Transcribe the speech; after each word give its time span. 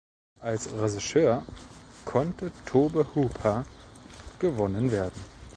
Als 0.39 0.73
Regisseur 0.73 1.45
konnte 2.05 2.51
Tobe 2.65 3.05
Hooper 3.13 3.65
gewonnen 4.39 4.91
werden. 4.91 5.23